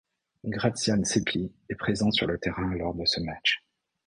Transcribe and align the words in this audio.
Grațian 0.43 1.03
Sepi 1.03 1.53
est 1.69 1.75
présent 1.75 2.09
sur 2.09 2.25
le 2.25 2.39
terrain 2.39 2.73
lors 2.73 2.95
de 2.95 3.05
ce 3.05 3.19
match. 3.21 3.63